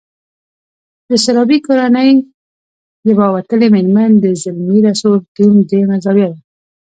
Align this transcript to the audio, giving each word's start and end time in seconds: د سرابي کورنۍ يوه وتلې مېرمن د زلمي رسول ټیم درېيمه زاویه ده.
د 1.09 1.11
سرابي 1.23 1.57
کورنۍ 1.67 2.09
يوه 3.09 3.27
وتلې 3.35 3.67
مېرمن 3.75 4.11
د 4.23 4.25
زلمي 4.41 4.79
رسول 4.87 5.17
ټیم 5.35 5.53
درېيمه 5.69 5.97
زاویه 6.03 6.27
ده. 6.31 6.37